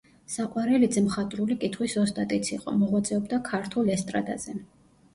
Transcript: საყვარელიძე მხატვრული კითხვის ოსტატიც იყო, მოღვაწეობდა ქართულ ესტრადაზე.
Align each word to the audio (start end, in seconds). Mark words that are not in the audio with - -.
საყვარელიძე 0.35 1.03
მხატვრული 1.07 1.59
კითხვის 1.65 1.95
ოსტატიც 2.05 2.51
იყო, 2.57 2.77
მოღვაწეობდა 2.81 3.43
ქართულ 3.55 3.97
ესტრადაზე. 4.01 4.61